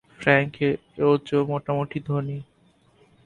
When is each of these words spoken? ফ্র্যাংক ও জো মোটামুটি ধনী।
ফ্র্যাংক 0.19 0.53
ও 0.99 1.09
জো 1.27 1.39
মোটামুটি 1.45 1.97
ধনী। 2.07 2.37